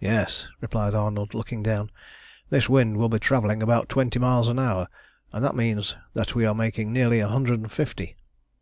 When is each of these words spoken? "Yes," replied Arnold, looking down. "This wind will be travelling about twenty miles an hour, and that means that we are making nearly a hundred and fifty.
"Yes," 0.00 0.48
replied 0.62 0.94
Arnold, 0.94 1.34
looking 1.34 1.62
down. 1.62 1.90
"This 2.48 2.70
wind 2.70 2.96
will 2.96 3.10
be 3.10 3.18
travelling 3.18 3.62
about 3.62 3.90
twenty 3.90 4.18
miles 4.18 4.48
an 4.48 4.58
hour, 4.58 4.88
and 5.30 5.44
that 5.44 5.54
means 5.54 5.94
that 6.14 6.34
we 6.34 6.46
are 6.46 6.54
making 6.54 6.90
nearly 6.90 7.20
a 7.20 7.28
hundred 7.28 7.60
and 7.60 7.70
fifty. 7.70 8.16